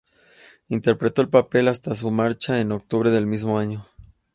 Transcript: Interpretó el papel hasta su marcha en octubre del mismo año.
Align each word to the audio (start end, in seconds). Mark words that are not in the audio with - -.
Interpretó 0.69 1.21
el 1.21 1.29
papel 1.29 1.67
hasta 1.67 1.93
su 1.93 2.09
marcha 2.09 2.59
en 2.59 2.71
octubre 2.71 3.11
del 3.11 3.27
mismo 3.27 3.59
año. 3.59 3.85